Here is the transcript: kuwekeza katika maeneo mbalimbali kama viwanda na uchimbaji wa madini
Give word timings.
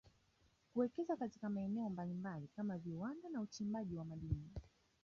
kuwekeza 0.73 1.15
katika 1.15 1.49
maeneo 1.49 1.89
mbalimbali 1.89 2.47
kama 2.47 2.77
viwanda 2.77 3.29
na 3.29 3.41
uchimbaji 3.41 3.95
wa 3.97 4.05
madini 4.05 4.49